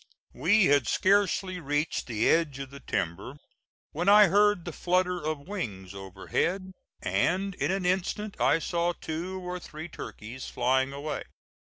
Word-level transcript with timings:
We 0.33 0.65
had 0.65 0.87
scarcely 0.87 1.59
reached 1.59 2.07
the 2.07 2.27
edge 2.27 2.57
of 2.57 2.71
the 2.71 2.79
timber 2.79 3.37
when 3.91 4.09
I 4.09 4.29
heard 4.29 4.65
the 4.65 4.73
flutter 4.73 5.23
of 5.23 5.47
wings 5.47 5.93
overhead, 5.93 6.71
and 7.03 7.53
in 7.53 7.69
an 7.69 7.85
instant 7.85 8.41
I 8.41 8.57
saw 8.57 8.93
two 8.93 9.39
or 9.39 9.59
three 9.59 9.87
turkeys 9.89 10.47
flying 10.49 10.91
away. 10.91 11.25